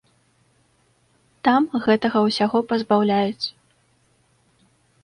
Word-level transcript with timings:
Там 1.47 1.67
гэтага 1.85 2.17
ўсяго 2.27 2.57
пазбаўляюць. 2.73 3.47